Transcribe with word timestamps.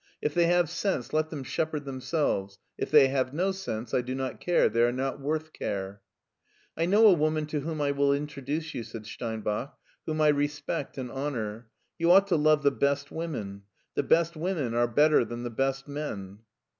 If 0.19 0.33
they 0.33 0.47
have 0.47 0.67
sense 0.67 1.13
let 1.13 1.29
them 1.29 1.43
shepherd 1.43 1.85
themselves; 1.85 2.57
if 2.75 2.89
they 2.89 3.09
have 3.09 3.35
no 3.35 3.51
sense 3.51 3.93
I 3.93 4.01
do 4.01 4.15
not 4.15 4.39
care, 4.39 4.67
they 4.67 4.81
are 4.81 4.91
not 4.91 5.19
worth 5.19 5.53
care."" 5.53 6.01
I 6.75 6.87
know 6.87 7.05
a 7.05 7.13
woman 7.13 7.45
to 7.45 7.59
whom 7.59 7.79
I 7.81 7.91
will 7.91 8.11
introduce 8.11 8.73
you," 8.73 8.81
said 8.81 9.05
Steinbach, 9.05 9.75
"whom 10.07 10.19
I 10.19 10.29
respect 10.29 10.97
and 10.97 11.11
honor. 11.11 11.69
You 11.99 12.09
ought 12.09 12.25
to 12.29 12.35
love 12.35 12.63
the 12.63 12.71
best 12.71 13.11
women. 13.11 13.61
The 13.93 14.01
best 14.01 14.35
women 14.35 14.73
are 14.73 14.87
better 14.87 15.23
than 15.23 15.43
the 15.43 15.51
best 15.51 15.87
men." 15.87 16.39